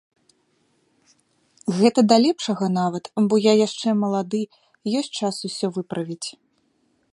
Гэта 1.79 1.99
да 2.13 2.17
лепшага 2.25 2.65
нават, 2.79 3.03
бо 3.33 3.39
я 3.41 3.53
яшчэ 3.67 3.87
малады, 4.01 4.41
ёсць 5.01 5.13
час 5.21 5.35
усё 5.51 5.67
выправіць. 5.77 6.29